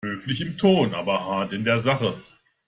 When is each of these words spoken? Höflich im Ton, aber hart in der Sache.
Höflich 0.03 0.41
im 0.41 0.57
Ton, 0.57 0.95
aber 0.95 1.25
hart 1.27 1.53
in 1.53 1.63
der 1.63 1.77
Sache. 1.77 2.19